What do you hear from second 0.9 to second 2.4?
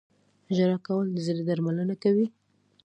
د زړه درملنه کوي.